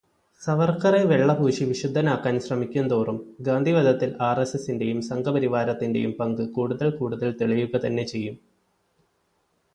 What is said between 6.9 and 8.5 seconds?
കൂടുതൽ തെളിയുക തന്നെ ചെയ്യും.